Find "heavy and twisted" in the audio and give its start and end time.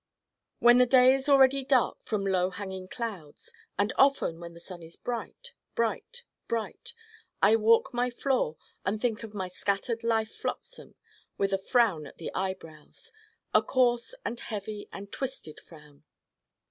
14.39-15.59